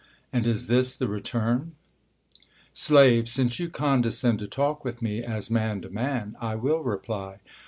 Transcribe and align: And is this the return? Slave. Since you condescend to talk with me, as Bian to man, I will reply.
And 0.33 0.47
is 0.47 0.65
this 0.65 0.95
the 0.95 1.07
return? 1.07 1.73
Slave. 2.73 3.29
Since 3.29 3.59
you 3.59 3.69
condescend 3.69 4.39
to 4.39 4.47
talk 4.47 4.83
with 4.83 4.99
me, 4.99 5.23
as 5.23 5.49
Bian 5.49 5.83
to 5.83 5.91
man, 5.91 6.35
I 6.41 6.55
will 6.55 6.79
reply. 6.81 7.37